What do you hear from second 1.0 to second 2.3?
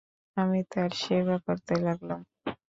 সেবা করতে লাগলাম।